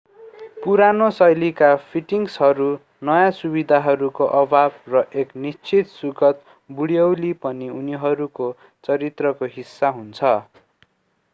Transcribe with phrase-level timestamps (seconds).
[0.59, 2.69] पुरानो शैलीका फिटिङहरू
[3.09, 6.41] नयाँ सुविधाहरूको अभाव र एक निश्चित सुखद
[6.69, 8.47] बुढ्यौली पनि उनीहरूको
[8.83, 10.11] चरित्रको हिस्सा हुन्